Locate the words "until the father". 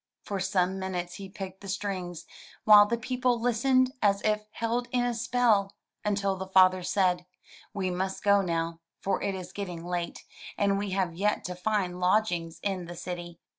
6.03-6.81